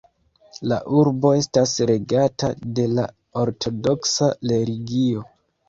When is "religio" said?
4.57-5.27